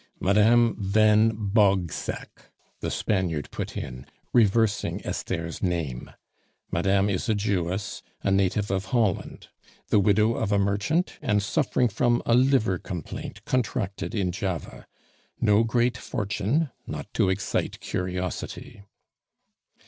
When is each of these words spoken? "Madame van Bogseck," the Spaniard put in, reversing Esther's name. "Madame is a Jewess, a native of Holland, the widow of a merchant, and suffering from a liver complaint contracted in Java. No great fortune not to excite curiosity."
"Madame 0.19 0.75
van 0.79 1.29
Bogseck," 1.35 2.49
the 2.79 2.89
Spaniard 2.89 3.51
put 3.51 3.77
in, 3.77 4.07
reversing 4.33 4.99
Esther's 5.05 5.61
name. 5.61 6.09
"Madame 6.71 7.07
is 7.07 7.29
a 7.29 7.35
Jewess, 7.35 8.01
a 8.23 8.31
native 8.31 8.71
of 8.71 8.85
Holland, 8.85 9.49
the 9.89 9.99
widow 9.99 10.33
of 10.33 10.51
a 10.51 10.57
merchant, 10.57 11.19
and 11.21 11.43
suffering 11.43 11.87
from 11.87 12.23
a 12.25 12.33
liver 12.33 12.79
complaint 12.79 13.45
contracted 13.45 14.15
in 14.15 14.31
Java. 14.31 14.87
No 15.39 15.63
great 15.63 15.99
fortune 15.99 16.71
not 16.87 17.13
to 17.13 17.29
excite 17.29 17.79
curiosity." 17.79 18.81